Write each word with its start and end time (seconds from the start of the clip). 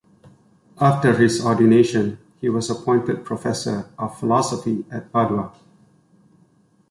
After 0.79 1.15
his 1.15 1.45
ordination 1.45 2.17
he 2.37 2.49
was 2.49 2.71
appointed 2.71 3.23
professor 3.23 3.87
of 3.99 4.17
philosophy 4.17 4.83
at 4.89 5.13
Padua. 5.13 5.53